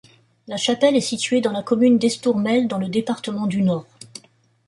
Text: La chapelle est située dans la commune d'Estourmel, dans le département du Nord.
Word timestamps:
La 0.47 0.57
chapelle 0.57 0.95
est 0.95 0.99
située 0.99 1.41
dans 1.41 1.51
la 1.51 1.61
commune 1.61 1.99
d'Estourmel, 1.99 2.67
dans 2.67 2.79
le 2.79 2.89
département 2.89 3.45
du 3.45 3.61
Nord. 3.61 3.85